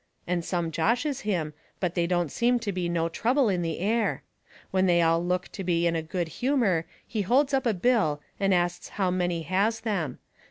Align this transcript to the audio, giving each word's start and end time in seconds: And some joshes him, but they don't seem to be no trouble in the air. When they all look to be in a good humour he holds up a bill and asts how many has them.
And 0.25 0.43
some 0.43 0.71
joshes 0.71 1.19
him, 1.21 1.53
but 1.79 1.93
they 1.93 2.07
don't 2.07 2.31
seem 2.31 2.57
to 2.61 2.71
be 2.71 2.89
no 2.89 3.07
trouble 3.07 3.49
in 3.49 3.61
the 3.61 3.77
air. 3.77 4.23
When 4.71 4.87
they 4.87 4.99
all 4.99 5.23
look 5.23 5.49
to 5.51 5.63
be 5.63 5.85
in 5.85 5.95
a 5.95 6.01
good 6.01 6.27
humour 6.41 6.85
he 7.05 7.21
holds 7.21 7.53
up 7.53 7.67
a 7.67 7.73
bill 7.75 8.19
and 8.39 8.51
asts 8.51 8.89
how 8.97 9.11
many 9.11 9.43
has 9.43 9.81
them. 9.81 10.17